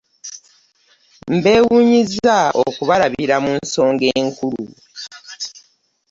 [1.35, 4.65] Mbeewuunyizza okubalaatira mu nsonga enkulu!